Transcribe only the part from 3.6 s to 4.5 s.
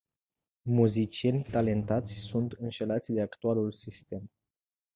sistem.